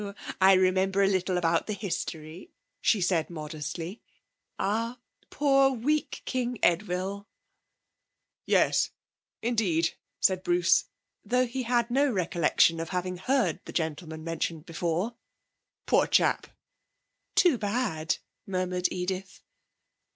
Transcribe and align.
I 0.41 0.53
remember 0.53 1.03
a 1.03 1.07
little 1.07 1.37
about 1.37 1.67
the 1.67 1.73
history,' 1.73 2.49
she 2.81 3.01
said 3.01 3.29
modestly, 3.29 4.01
'Ah, 4.57 4.97
poor, 5.29 5.69
weak 5.69 6.23
King 6.25 6.57
Edwy!' 6.63 7.23
'Yes, 8.47 8.89
indeed,' 9.43 9.93
said 10.19 10.41
Bruce, 10.41 10.85
though 11.23 11.45
he 11.45 11.61
had 11.61 11.91
no 11.91 12.09
recollection 12.11 12.79
of 12.79 12.89
having 12.89 13.17
heard 13.17 13.59
the 13.65 13.73
gentleman 13.73 14.23
mentioned 14.23 14.65
before. 14.65 15.13
'Poor 15.85 16.07
chap!' 16.07 16.47
'Too 17.35 17.59
bad,' 17.59 18.17
murmured 18.47 18.87
Edith. 18.89 19.43